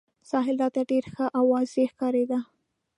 ساحل 0.29 0.55
راته 0.63 0.81
ډېر 0.91 1.03
ښه 1.13 1.25
او 1.37 1.43
واضح 1.53 1.87
ښکارېده. 1.93 2.39